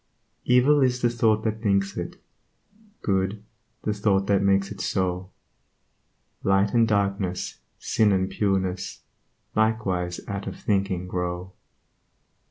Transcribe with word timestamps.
Evil 0.45 0.81
is 0.81 0.99
the 1.03 1.11
thought 1.11 1.43
that 1.43 1.61
thinks 1.61 1.95
it; 1.95 2.19
Good, 3.03 3.43
the 3.83 3.93
thought 3.93 4.25
that 4.25 4.41
makes 4.41 4.71
it 4.71 4.81
so 4.81 5.29
Light 6.41 6.73
and 6.73 6.87
darkness, 6.87 7.59
sin 7.77 8.11
and 8.11 8.27
pureness 8.27 9.03
Likewise 9.55 10.19
out 10.27 10.47
of 10.47 10.59
thinking 10.59 11.07
grow. 11.07 11.53